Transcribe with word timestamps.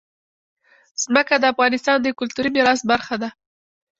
ځمکه 1.03 1.35
د 1.39 1.43
افغانستان 1.53 1.97
د 2.01 2.07
کلتوري 2.19 2.49
میراث 2.55 2.81
برخه 2.91 3.15
ده. 3.21 3.29